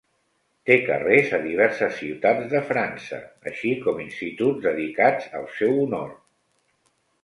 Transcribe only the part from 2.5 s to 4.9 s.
de França, així com instituts,